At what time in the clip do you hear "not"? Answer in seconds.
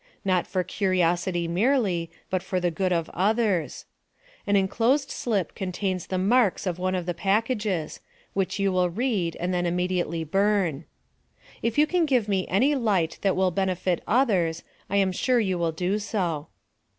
0.25-0.47